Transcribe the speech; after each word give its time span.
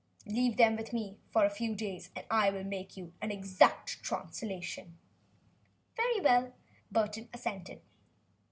Leave 0.25 0.57
them 0.57 0.75
with 0.75 0.93
me 0.93 1.19
for 1.29 1.45
a 1.45 1.49
few 1.51 1.75
days, 1.75 2.09
and 2.15 2.25
I 2.31 2.49
will 2.49 2.63
make 2.63 2.97
you 2.97 3.13
an 3.21 3.29
exact 3.29 4.01
translation." 4.01 4.97
"Very 5.95 6.19
well," 6.19 6.53
Burton 6.91 7.29
assented. 7.35 7.81